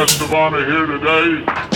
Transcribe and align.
guest 0.00 0.22
of 0.22 0.32
honor 0.32 0.64
here 0.64 0.86
today. 0.86 1.69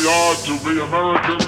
We 0.00 0.06
are 0.06 0.34
to 0.34 0.58
be 0.64 0.80
Americans. 0.80 1.40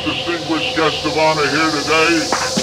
Distinguished 0.00 0.76
guest 0.76 1.04
of 1.04 1.16
honor 1.18 1.48
here 1.50 1.70
today 1.70 2.61